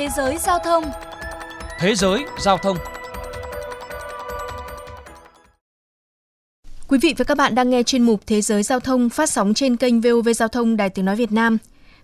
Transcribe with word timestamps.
Thế 0.00 0.08
giới 0.16 0.38
giao 0.38 0.58
thông 0.58 0.84
Thế 1.78 1.94
giới 1.94 2.24
giao 2.38 2.58
thông 2.58 2.76
Quý 6.88 6.98
vị 7.02 7.14
và 7.18 7.24
các 7.24 7.36
bạn 7.36 7.54
đang 7.54 7.70
nghe 7.70 7.82
chuyên 7.82 8.02
mục 8.02 8.20
Thế 8.26 8.40
giới 8.40 8.62
giao 8.62 8.80
thông 8.80 9.08
phát 9.08 9.30
sóng 9.30 9.54
trên 9.54 9.76
kênh 9.76 10.00
VOV 10.00 10.28
Giao 10.36 10.48
thông 10.48 10.76
Đài 10.76 10.90
Tiếng 10.90 11.04
Nói 11.04 11.16
Việt 11.16 11.32
Nam. 11.32 11.58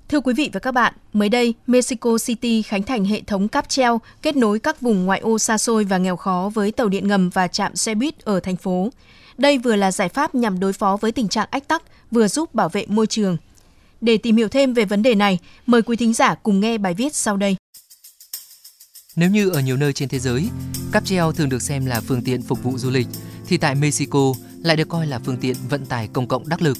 Thưa 0.09 0.21
quý 0.21 0.35
vị 0.35 0.51
và 0.53 0.61
các 0.61 0.73
bạn, 0.73 0.95
mới 1.13 1.29
đây, 1.29 1.55
Mexico 1.67 2.19
City 2.25 2.63
khánh 2.63 2.83
thành 2.83 3.05
hệ 3.05 3.21
thống 3.21 3.49
cáp 3.49 3.69
treo 3.69 4.01
kết 4.23 4.37
nối 4.37 4.59
các 4.59 4.81
vùng 4.81 5.07
ngoại 5.07 5.21
ô 5.21 5.39
xa 5.39 5.59
xôi 5.59 5.85
và 5.85 5.99
nghèo 5.99 6.17
khó 6.17 6.51
với 6.55 6.73
tàu 6.73 6.89
điện 6.89 7.09
ngầm 7.09 7.31
và 7.31 7.49
trạm 7.49 7.77
xe 7.77 7.95
buýt 7.95 8.25
ở 8.25 8.41
thành 8.41 8.57
phố. 8.57 8.89
Đây 9.39 9.59
vừa 9.59 9.77
là 9.77 9.93
giải 9.93 10.09
pháp 10.09 10.35
nhằm 10.35 10.61
đối 10.61 10.73
phó 10.73 10.97
với 11.01 11.13
tình 11.13 11.29
trạng 11.29 11.49
ách 11.51 11.69
tắc, 11.69 11.83
vừa 12.11 12.29
giúp 12.29 12.55
bảo 12.55 12.69
vệ 12.69 12.87
môi 12.89 13.07
trường. 13.07 13.37
Để 14.01 14.17
tìm 14.17 14.37
hiểu 14.37 14.49
thêm 14.49 14.75
về 14.75 14.85
vấn 14.85 15.03
đề 15.03 15.15
này, 15.15 15.39
mời 15.67 15.83
quý 15.83 15.97
thính 15.97 16.13
giả 16.13 16.35
cùng 16.35 16.61
nghe 16.61 16.79
bài 16.79 16.95
viết 16.95 17.15
sau 17.15 17.37
đây. 17.37 17.57
Nếu 19.17 19.31
như 19.31 19.51
ở 19.51 19.61
nhiều 19.61 19.77
nơi 19.77 19.93
trên 19.93 20.09
thế 20.09 20.19
giới, 20.19 20.49
cáp 20.93 21.05
treo 21.05 21.33
thường 21.33 21.49
được 21.49 21.63
xem 21.63 21.87
là 21.87 22.01
phương 22.01 22.23
tiện 22.23 22.43
phục 22.43 22.63
vụ 22.63 22.79
du 22.79 22.91
lịch, 22.91 23.07
thì 23.47 23.57
tại 23.57 23.75
Mexico 23.75 24.33
lại 24.63 24.77
được 24.77 24.89
coi 24.89 25.07
là 25.07 25.19
phương 25.19 25.37
tiện 25.37 25.57
vận 25.69 25.87
tải 25.87 26.09
công 26.09 26.29
cộng 26.29 26.49
đắc 26.49 26.63
lực. 26.63 26.79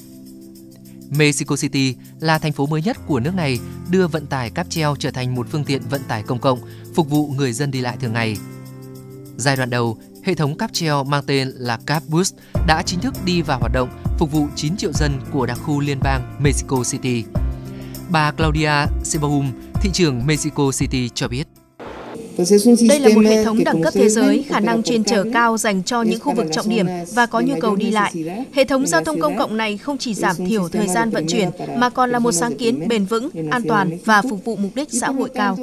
Mexico 1.09 1.55
City 1.55 1.95
là 2.19 2.39
thành 2.39 2.51
phố 2.51 2.65
mới 2.65 2.81
nhất 2.81 2.97
của 3.07 3.19
nước 3.19 3.35
này 3.35 3.59
đưa 3.89 4.07
vận 4.07 4.25
tải 4.25 4.49
cáp 4.49 4.69
treo 4.69 4.95
trở 4.99 5.11
thành 5.11 5.35
một 5.35 5.47
phương 5.51 5.65
tiện 5.65 5.81
vận 5.89 6.01
tải 6.07 6.23
công 6.23 6.39
cộng 6.39 6.59
phục 6.95 7.09
vụ 7.09 7.27
người 7.27 7.53
dân 7.53 7.71
đi 7.71 7.81
lại 7.81 7.97
thường 7.99 8.13
ngày. 8.13 8.37
Giai 9.37 9.55
đoạn 9.55 9.69
đầu, 9.69 9.97
hệ 10.23 10.35
thống 10.35 10.57
cáp 10.57 10.73
treo 10.73 11.03
mang 11.03 11.23
tên 11.27 11.51
là 11.55 11.79
Capbus 11.85 12.33
đã 12.67 12.83
chính 12.85 12.99
thức 12.99 13.13
đi 13.25 13.41
vào 13.41 13.59
hoạt 13.59 13.71
động 13.73 13.89
phục 14.19 14.31
vụ 14.31 14.47
9 14.55 14.77
triệu 14.77 14.91
dân 14.93 15.19
của 15.31 15.45
đặc 15.45 15.57
khu 15.63 15.79
liên 15.79 15.99
bang 15.99 16.37
Mexico 16.39 16.83
City. 16.91 17.23
Bà 18.09 18.31
Claudia 18.31 18.85
Sebahum, 19.03 19.51
thị 19.73 19.89
trưởng 19.93 20.25
Mexico 20.25 20.71
City 20.71 21.09
cho 21.09 21.27
biết. 21.27 21.56
Đây 22.89 22.99
là 22.99 23.09
một 23.15 23.21
hệ 23.25 23.43
thống 23.43 23.63
đẳng 23.63 23.83
cấp 23.83 23.93
thế 23.93 24.09
giới, 24.09 24.45
khả 24.49 24.59
năng 24.59 24.83
chuyên 24.83 25.03
chở 25.03 25.25
cao 25.33 25.57
dành 25.57 25.83
cho 25.83 26.01
những 26.01 26.19
khu 26.19 26.33
vực 26.33 26.45
trọng 26.51 26.69
điểm 26.69 26.87
và 27.13 27.25
có 27.25 27.39
nhu 27.39 27.55
cầu 27.61 27.75
đi 27.75 27.91
lại. 27.91 28.13
Hệ 28.53 28.63
thống 28.63 28.87
giao 28.87 29.03
thông 29.03 29.19
công 29.19 29.37
cộng 29.37 29.57
này 29.57 29.77
không 29.77 29.97
chỉ 29.97 30.13
giảm 30.13 30.35
thiểu 30.35 30.69
thời 30.69 30.87
gian 30.87 31.09
vận 31.09 31.27
chuyển 31.27 31.49
mà 31.77 31.89
còn 31.89 32.09
là 32.09 32.19
một 32.19 32.31
sáng 32.31 32.57
kiến 32.57 32.87
bền 32.87 33.05
vững, 33.05 33.29
an 33.51 33.61
toàn 33.67 33.97
và 34.05 34.21
phục 34.29 34.45
vụ 34.45 34.55
mục 34.55 34.71
đích 34.75 34.89
xã 34.91 35.07
hội 35.07 35.29
cao. 35.33 35.57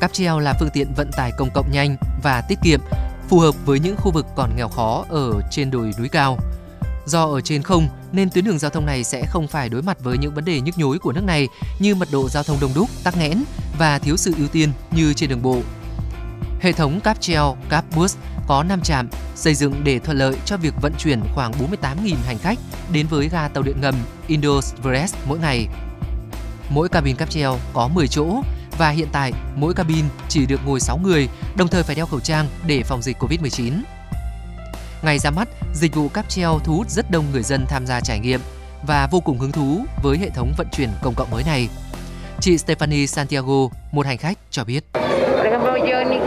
Cáp 0.00 0.12
treo 0.12 0.40
là 0.40 0.54
phương 0.60 0.70
tiện 0.74 0.86
vận 0.96 1.10
tải 1.16 1.32
công 1.38 1.48
cộng 1.54 1.72
nhanh 1.72 1.96
và 2.22 2.42
tiết 2.48 2.58
kiệm, 2.64 2.80
phù 3.28 3.38
hợp 3.38 3.54
với 3.66 3.80
những 3.80 3.96
khu 3.96 4.10
vực 4.10 4.26
còn 4.36 4.50
nghèo 4.56 4.68
khó 4.68 5.04
ở 5.08 5.32
trên 5.50 5.70
đồi 5.70 5.90
núi 5.98 6.08
cao. 6.08 6.38
Do 7.06 7.24
ở 7.24 7.40
trên 7.40 7.62
không 7.62 7.88
nên 8.12 8.30
tuyến 8.30 8.44
đường 8.44 8.58
giao 8.58 8.70
thông 8.70 8.86
này 8.86 9.04
sẽ 9.04 9.26
không 9.26 9.48
phải 9.48 9.68
đối 9.68 9.82
mặt 9.82 9.98
với 10.00 10.18
những 10.18 10.34
vấn 10.34 10.44
đề 10.44 10.60
nhức 10.60 10.78
nhối 10.78 10.98
của 10.98 11.12
nước 11.12 11.24
này 11.24 11.48
như 11.78 11.94
mật 11.94 12.08
độ 12.12 12.28
giao 12.28 12.42
thông 12.42 12.60
đông 12.60 12.72
đúc, 12.74 12.88
tắc 13.04 13.16
nghẽn 13.16 13.44
và 13.78 13.98
thiếu 13.98 14.16
sự 14.16 14.34
ưu 14.38 14.48
tiên 14.48 14.72
như 14.90 15.14
trên 15.14 15.30
đường 15.30 15.42
bộ. 15.42 15.60
Hệ 16.60 16.72
thống 16.72 17.00
cáp 17.00 17.20
treo, 17.20 17.56
cáp 17.68 17.84
bus 17.96 18.16
có 18.46 18.62
5 18.62 18.80
trạm, 18.80 19.08
xây 19.34 19.54
dựng 19.54 19.84
để 19.84 19.98
thuận 19.98 20.18
lợi 20.18 20.36
cho 20.44 20.56
việc 20.56 20.74
vận 20.82 20.92
chuyển 20.98 21.20
khoảng 21.34 21.52
48.000 21.52 22.16
hành 22.26 22.38
khách 22.38 22.58
đến 22.92 23.06
với 23.06 23.28
ga 23.28 23.48
tàu 23.48 23.62
điện 23.62 23.80
ngầm 23.80 23.94
Indo-Express 24.28 25.14
mỗi 25.28 25.38
ngày. 25.38 25.68
Mỗi 26.70 26.88
cabin 26.88 27.16
cáp 27.16 27.30
treo 27.30 27.58
có 27.72 27.88
10 27.88 28.08
chỗ 28.08 28.42
và 28.78 28.90
hiện 28.90 29.08
tại 29.12 29.32
mỗi 29.56 29.74
cabin 29.74 30.04
chỉ 30.28 30.46
được 30.46 30.60
ngồi 30.66 30.80
6 30.80 30.98
người, 30.98 31.28
đồng 31.56 31.68
thời 31.68 31.82
phải 31.82 31.94
đeo 31.94 32.06
khẩu 32.06 32.20
trang 32.20 32.48
để 32.66 32.82
phòng 32.82 33.02
dịch 33.02 33.16
Covid-19. 33.22 33.72
Ngày 35.04 35.18
ra 35.18 35.30
mắt, 35.30 35.48
dịch 35.74 35.94
vụ 35.94 36.08
cáp 36.08 36.28
treo 36.28 36.58
thu 36.64 36.76
hút 36.76 36.90
rất 36.90 37.10
đông 37.10 37.24
người 37.32 37.42
dân 37.42 37.66
tham 37.68 37.86
gia 37.86 38.00
trải 38.00 38.18
nghiệm 38.18 38.40
và 38.86 39.08
vô 39.10 39.20
cùng 39.20 39.38
hứng 39.38 39.52
thú 39.52 39.84
với 40.02 40.18
hệ 40.18 40.30
thống 40.30 40.52
vận 40.56 40.66
chuyển 40.72 40.88
công 41.02 41.14
cộng 41.14 41.30
mới 41.30 41.44
này. 41.44 41.68
Chị 42.40 42.58
Stephanie 42.58 43.06
Santiago, 43.06 43.68
một 43.92 44.06
hành 44.06 44.18
khách, 44.18 44.38
cho 44.50 44.64
biết. 44.64 44.84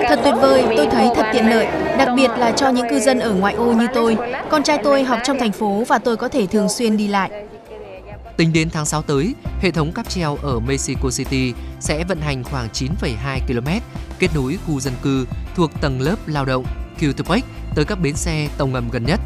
Thật 0.08 0.19
tuyệt 0.23 0.34
vời, 0.42 0.64
tôi 0.78 0.88
thấy 0.92 1.09
thật 1.16 1.25
tiện 1.34 1.50
lợi, 1.50 1.66
đặc 1.97 2.09
biệt 2.16 2.31
là 2.38 2.51
cho 2.51 2.69
những 2.69 2.90
cư 2.90 3.00
dân 3.00 3.19
ở 3.19 3.34
ngoại 3.34 3.53
ô 3.53 3.74
như 3.74 3.88
tôi. 3.94 4.18
Con 4.50 4.63
trai 4.63 4.78
tôi 4.84 5.03
học 5.03 5.19
trong 5.24 5.40
thành 5.40 5.51
phố 5.51 5.84
và 5.88 6.00
tôi 6.00 6.18
có 6.18 6.30
thể 6.30 6.47
thường 6.47 6.69
xuyên 6.69 6.97
đi 6.97 7.07
lại. 7.07 7.31
Tính 8.38 8.53
đến 8.53 8.69
tháng 8.69 8.85
6 8.85 9.01
tới, 9.01 9.35
hệ 9.62 9.72
thống 9.72 9.91
cáp 9.91 10.09
treo 10.09 10.38
ở 10.41 10.59
Mexico 10.59 11.09
City 11.18 11.53
sẽ 11.80 12.03
vận 12.03 12.22
hành 12.22 12.44
khoảng 12.44 12.68
9,2 12.74 13.40
km, 13.47 13.69
kết 14.19 14.28
nối 14.35 14.57
khu 14.68 14.80
dân 14.80 14.94
cư 15.01 15.28
thuộc 15.56 15.81
tầng 15.81 16.01
lớp 16.01 16.16
lao 16.25 16.46
động 16.46 16.66
Qtepec 17.00 17.44
tới 17.75 17.85
các 17.85 18.00
bến 18.00 18.16
xe 18.16 18.47
tàu 18.58 18.68
ngầm 18.68 18.90
gần 18.90 19.06
nhất. 19.06 19.19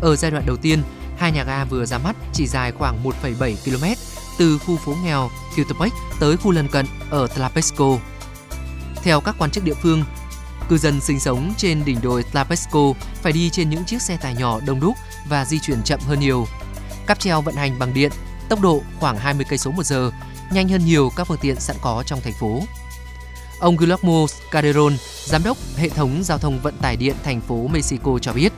Ở 0.00 0.16
giai 0.16 0.30
đoạn 0.30 0.46
đầu 0.46 0.56
tiên, 0.56 0.82
hai 1.16 1.32
nhà 1.32 1.44
ga 1.44 1.64
vừa 1.64 1.86
ra 1.86 1.98
mắt 1.98 2.16
chỉ 2.32 2.46
dài 2.46 2.72
khoảng 2.72 3.04
1,7 3.04 3.54
km 3.64 4.00
từ 4.38 4.58
khu 4.58 4.76
phố 4.76 4.94
nghèo 5.04 5.30
Qtepec 5.56 5.92
tới 6.20 6.36
khu 6.36 6.50
lân 6.50 6.68
cận 6.68 6.86
ở 7.10 7.26
Tlapesco. 7.26 7.98
Theo 9.02 9.20
các 9.20 9.34
quan 9.38 9.50
chức 9.50 9.64
địa 9.64 9.74
phương, 9.82 10.04
cư 10.68 10.78
dân 10.78 11.00
sinh 11.00 11.20
sống 11.20 11.54
trên 11.56 11.84
đỉnh 11.84 12.00
đồi 12.00 12.22
Tlapesco 12.22 12.92
phải 13.22 13.32
đi 13.32 13.50
trên 13.50 13.70
những 13.70 13.84
chiếc 13.84 14.02
xe 14.02 14.16
tải 14.16 14.34
nhỏ 14.34 14.60
đông 14.66 14.80
đúc 14.80 14.94
và 15.28 15.44
di 15.44 15.58
chuyển 15.58 15.82
chậm 15.82 16.00
hơn 16.00 16.20
nhiều. 16.20 16.46
Cáp 17.06 17.20
treo 17.20 17.40
vận 17.40 17.54
hành 17.54 17.78
bằng 17.78 17.94
điện, 17.94 18.12
tốc 18.48 18.60
độ 18.60 18.82
khoảng 19.00 19.18
20 19.18 19.46
cây 19.48 19.58
số 19.58 19.70
một 19.70 19.82
giờ, 19.82 20.10
nhanh 20.52 20.68
hơn 20.68 20.84
nhiều 20.84 21.10
các 21.16 21.24
phương 21.24 21.38
tiện 21.40 21.60
sẵn 21.60 21.76
có 21.80 22.02
trong 22.06 22.20
thành 22.20 22.32
phố. 22.40 22.62
Ông 23.58 23.76
Guillermo 23.76 24.26
Calderon, 24.50 24.92
giám 25.24 25.42
đốc 25.44 25.56
hệ 25.76 25.88
thống 25.88 26.22
giao 26.22 26.38
thông 26.38 26.58
vận 26.58 26.74
tải 26.82 26.96
điện 26.96 27.14
thành 27.22 27.40
phố 27.40 27.68
Mexico 27.68 28.18
cho 28.18 28.32
biết, 28.32 28.52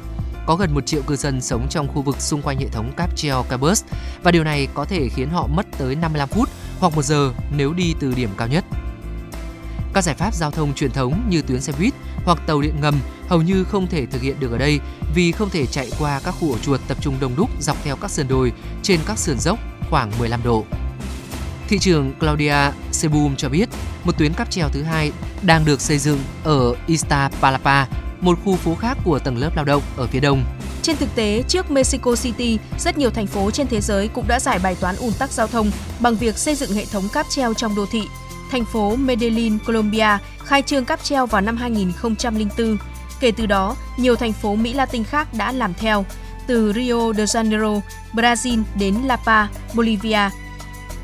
có 0.46 0.56
gần 0.56 0.74
1 0.74 0.86
triệu 0.86 1.02
cư 1.02 1.16
dân 1.16 1.40
sống 1.40 1.66
trong 1.70 1.88
khu 1.88 2.02
vực 2.02 2.20
xung 2.20 2.42
quanh 2.42 2.58
hệ 2.58 2.68
thống 2.68 2.92
cáp 2.96 3.16
treo 3.16 3.42
Cabus 3.42 3.84
và 4.22 4.30
điều 4.30 4.44
này 4.44 4.68
có 4.74 4.84
thể 4.84 5.08
khiến 5.08 5.30
họ 5.30 5.46
mất 5.46 5.66
tới 5.78 5.94
55 5.94 6.28
phút 6.28 6.48
hoặc 6.80 6.96
1 6.96 7.04
giờ 7.04 7.32
nếu 7.56 7.72
đi 7.72 7.94
từ 8.00 8.14
điểm 8.14 8.30
cao 8.36 8.48
nhất. 8.48 8.64
Các 9.94 10.04
giải 10.04 10.14
pháp 10.14 10.34
giao 10.34 10.50
thông 10.50 10.74
truyền 10.74 10.90
thống 10.90 11.26
như 11.28 11.42
tuyến 11.42 11.60
xe 11.60 11.72
buýt 11.78 11.94
hoặc 12.24 12.38
tàu 12.46 12.60
điện 12.60 12.80
ngầm 12.80 12.94
hầu 13.28 13.42
như 13.42 13.64
không 13.64 13.86
thể 13.86 14.06
thực 14.06 14.22
hiện 14.22 14.40
được 14.40 14.52
ở 14.52 14.58
đây 14.58 14.80
vì 15.14 15.32
không 15.32 15.50
thể 15.50 15.66
chạy 15.66 15.90
qua 15.98 16.20
các 16.24 16.34
khu 16.40 16.52
ổ 16.52 16.58
chuột 16.58 16.80
tập 16.88 16.96
trung 17.00 17.14
đông 17.20 17.36
đúc 17.36 17.50
dọc 17.60 17.76
theo 17.84 17.96
các 17.96 18.10
sườn 18.10 18.28
đồi 18.28 18.52
trên 18.82 19.00
các 19.06 19.18
sườn 19.18 19.38
dốc 19.38 19.58
khoảng 19.90 20.10
15 20.18 20.40
độ. 20.44 20.64
Thị 21.74 21.80
trưởng 21.80 22.12
Claudia 22.20 22.56
Sebum 22.92 23.36
cho 23.36 23.48
biết, 23.48 23.68
một 24.04 24.18
tuyến 24.18 24.32
cáp 24.32 24.50
treo 24.50 24.68
thứ 24.68 24.82
hai 24.82 25.12
đang 25.42 25.64
được 25.64 25.80
xây 25.80 25.98
dựng 25.98 26.18
ở 26.44 26.74
Iztapalapa, 26.86 27.84
một 28.20 28.38
khu 28.44 28.56
phố 28.56 28.74
khác 28.74 28.98
của 29.04 29.18
tầng 29.18 29.36
lớp 29.36 29.50
lao 29.56 29.64
động 29.64 29.82
ở 29.96 30.06
phía 30.06 30.20
đông. 30.20 30.44
Trên 30.82 30.96
thực 30.96 31.14
tế, 31.14 31.42
trước 31.48 31.70
Mexico 31.70 32.14
City, 32.16 32.58
rất 32.78 32.98
nhiều 32.98 33.10
thành 33.10 33.26
phố 33.26 33.50
trên 33.50 33.66
thế 33.66 33.80
giới 33.80 34.08
cũng 34.08 34.28
đã 34.28 34.40
giải 34.40 34.58
bài 34.58 34.76
toán 34.80 34.96
ùn 34.96 35.12
tắc 35.18 35.30
giao 35.30 35.46
thông 35.46 35.70
bằng 36.00 36.14
việc 36.14 36.38
xây 36.38 36.54
dựng 36.54 36.72
hệ 36.72 36.84
thống 36.84 37.08
cáp 37.12 37.26
treo 37.28 37.54
trong 37.54 37.74
đô 37.74 37.86
thị. 37.86 38.02
Thành 38.50 38.64
phố 38.64 38.96
Medellin, 38.96 39.58
Colombia 39.66 40.18
khai 40.44 40.62
trương 40.62 40.84
cáp 40.84 41.04
treo 41.04 41.26
vào 41.26 41.40
năm 41.40 41.56
2004. 41.56 42.76
Kể 43.20 43.30
từ 43.30 43.46
đó, 43.46 43.76
nhiều 43.96 44.16
thành 44.16 44.32
phố 44.32 44.54
Mỹ 44.54 44.72
Latin 44.72 45.04
khác 45.04 45.34
đã 45.34 45.52
làm 45.52 45.74
theo, 45.74 46.06
từ 46.46 46.72
Rio 46.72 47.12
de 47.12 47.24
Janeiro, 47.24 47.80
Brazil 48.12 48.62
đến 48.78 48.94
La 49.04 49.18
Paz, 49.24 49.46
Bolivia. 49.74 50.30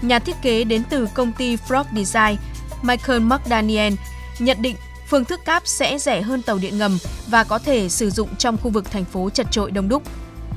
Nhà 0.02 0.18
thiết 0.18 0.36
kế 0.42 0.64
đến 0.64 0.82
từ 0.90 1.08
công 1.14 1.32
ty 1.32 1.56
Frog 1.56 1.84
Design, 1.96 2.36
Michael 2.82 3.20
McDaniel, 3.20 3.92
nhận 4.38 4.62
định 4.62 4.76
phương 5.08 5.24
thức 5.24 5.40
cáp 5.44 5.66
sẽ 5.66 5.98
rẻ 5.98 6.22
hơn 6.22 6.42
tàu 6.42 6.58
điện 6.58 6.78
ngầm 6.78 6.98
và 7.26 7.44
có 7.44 7.58
thể 7.58 7.88
sử 7.88 8.10
dụng 8.10 8.36
trong 8.36 8.56
khu 8.56 8.70
vực 8.70 8.90
thành 8.90 9.04
phố 9.04 9.30
chật 9.30 9.46
trội 9.50 9.70
đông 9.70 9.88
đúc. 9.88 10.02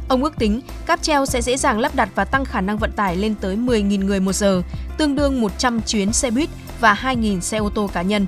Ông 0.07 0.23
ước 0.23 0.37
tính 0.37 0.61
cáp 0.85 1.01
treo 1.01 1.25
sẽ 1.25 1.41
dễ 1.41 1.57
dàng 1.57 1.79
lắp 1.79 1.95
đặt 1.95 2.09
và 2.15 2.25
tăng 2.25 2.45
khả 2.45 2.61
năng 2.61 2.77
vận 2.77 2.91
tải 2.91 3.15
lên 3.15 3.35
tới 3.35 3.55
10.000 3.55 4.05
người 4.05 4.19
một 4.19 4.33
giờ, 4.33 4.61
tương 4.97 5.15
đương 5.15 5.41
100 5.41 5.81
chuyến 5.81 6.13
xe 6.13 6.31
buýt 6.31 6.49
và 6.79 6.93
2.000 6.93 7.39
xe 7.39 7.57
ô 7.57 7.69
tô 7.69 7.89
cá 7.93 8.01
nhân. 8.01 8.25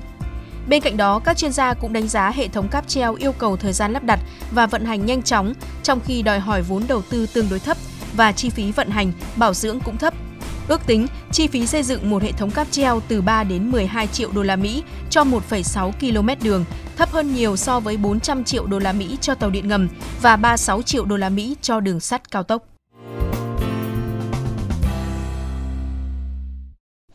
Bên 0.68 0.82
cạnh 0.82 0.96
đó, 0.96 1.18
các 1.18 1.36
chuyên 1.36 1.52
gia 1.52 1.74
cũng 1.74 1.92
đánh 1.92 2.08
giá 2.08 2.30
hệ 2.30 2.48
thống 2.48 2.68
cáp 2.68 2.88
treo 2.88 3.14
yêu 3.14 3.32
cầu 3.32 3.56
thời 3.56 3.72
gian 3.72 3.92
lắp 3.92 4.04
đặt 4.04 4.20
và 4.50 4.66
vận 4.66 4.84
hành 4.84 5.06
nhanh 5.06 5.22
chóng, 5.22 5.54
trong 5.82 6.00
khi 6.06 6.22
đòi 6.22 6.40
hỏi 6.40 6.62
vốn 6.62 6.82
đầu 6.88 7.02
tư 7.02 7.26
tương 7.26 7.48
đối 7.50 7.58
thấp 7.58 7.76
và 8.16 8.32
chi 8.32 8.50
phí 8.50 8.72
vận 8.72 8.90
hành, 8.90 9.12
bảo 9.36 9.54
dưỡng 9.54 9.80
cũng 9.80 9.98
thấp. 9.98 10.14
Ước 10.68 10.86
tính 10.86 11.06
chi 11.32 11.46
phí 11.46 11.66
xây 11.66 11.82
dựng 11.82 12.10
một 12.10 12.22
hệ 12.22 12.32
thống 12.32 12.50
cáp 12.50 12.66
treo 12.70 13.00
từ 13.08 13.22
3 13.22 13.44
đến 13.44 13.70
12 13.70 14.06
triệu 14.06 14.30
đô 14.32 14.42
la 14.42 14.56
Mỹ 14.56 14.82
cho 15.10 15.24
1,6 15.24 15.92
km 15.92 16.44
đường, 16.44 16.64
thấp 16.96 17.10
hơn 17.10 17.34
nhiều 17.34 17.56
so 17.56 17.80
với 17.80 17.96
400 17.96 18.44
triệu 18.44 18.66
đô 18.66 18.78
la 18.78 18.92
Mỹ 18.92 19.18
cho 19.20 19.34
tàu 19.34 19.50
điện 19.50 19.68
ngầm 19.68 19.88
và 20.22 20.36
36 20.36 20.82
triệu 20.82 21.04
đô 21.04 21.16
la 21.16 21.28
Mỹ 21.28 21.56
cho 21.62 21.80
đường 21.80 22.00
sắt 22.00 22.30
cao 22.30 22.42
tốc. 22.42 22.68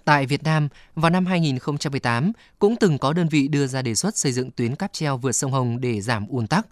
Tại 0.06 0.26
Việt 0.26 0.44
Nam, 0.44 0.68
vào 0.96 1.10
năm 1.10 1.26
2018, 1.26 2.32
cũng 2.60 2.76
từng 2.76 2.98
có 2.98 3.14
đơn 3.14 3.28
vị 3.28 3.48
đưa 3.48 3.68
ra 3.68 3.82
đề 3.82 3.96
xuất 3.96 4.18
xây 4.18 4.32
dựng 4.32 4.52
tuyến 4.52 4.76
cáp 4.76 4.94
treo 4.94 5.18
vượt 5.18 5.32
sông 5.32 5.52
Hồng 5.52 5.82
để 5.82 6.02
giảm 6.02 6.28
ùn 6.28 6.48
tắc. 6.48 6.68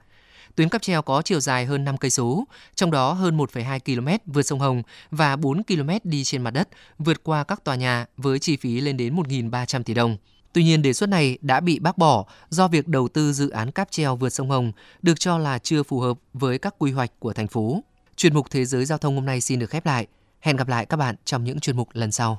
Tuyến 0.55 0.69
cáp 0.69 0.81
treo 0.81 1.01
có 1.01 1.21
chiều 1.21 1.39
dài 1.39 1.65
hơn 1.65 1.83
5 1.83 1.97
cây 1.97 2.11
số, 2.11 2.43
trong 2.75 2.91
đó 2.91 3.13
hơn 3.13 3.37
1,2 3.37 3.79
km 3.79 4.31
vượt 4.33 4.41
sông 4.41 4.59
Hồng 4.59 4.83
và 5.11 5.35
4 5.35 5.63
km 5.63 5.89
đi 6.03 6.23
trên 6.23 6.41
mặt 6.41 6.51
đất, 6.51 6.69
vượt 6.99 7.23
qua 7.23 7.43
các 7.43 7.63
tòa 7.63 7.75
nhà 7.75 8.05
với 8.17 8.39
chi 8.39 8.57
phí 8.57 8.81
lên 8.81 8.97
đến 8.97 9.15
1.300 9.15 9.83
tỷ 9.83 9.93
đồng. 9.93 10.17
Tuy 10.53 10.63
nhiên 10.63 10.81
đề 10.81 10.93
xuất 10.93 11.09
này 11.09 11.37
đã 11.41 11.59
bị 11.59 11.79
bác 11.79 11.97
bỏ 11.97 12.25
do 12.49 12.67
việc 12.67 12.87
đầu 12.87 13.07
tư 13.07 13.33
dự 13.33 13.49
án 13.49 13.71
cáp 13.71 13.91
treo 13.91 14.15
vượt 14.15 14.29
sông 14.29 14.49
Hồng 14.49 14.71
được 15.01 15.19
cho 15.19 15.37
là 15.37 15.59
chưa 15.59 15.83
phù 15.83 15.99
hợp 15.99 16.17
với 16.33 16.57
các 16.57 16.75
quy 16.77 16.91
hoạch 16.91 17.11
của 17.19 17.33
thành 17.33 17.47
phố. 17.47 17.83
Chuyên 18.15 18.33
mục 18.33 18.47
Thế 18.49 18.65
giới 18.65 18.85
Giao 18.85 18.97
thông 18.97 19.15
hôm 19.15 19.25
nay 19.25 19.41
xin 19.41 19.59
được 19.59 19.69
khép 19.69 19.85
lại. 19.85 20.07
Hẹn 20.39 20.55
gặp 20.55 20.67
lại 20.67 20.85
các 20.85 20.97
bạn 20.97 21.15
trong 21.25 21.43
những 21.43 21.59
chuyên 21.59 21.77
mục 21.77 21.89
lần 21.93 22.11
sau. 22.11 22.37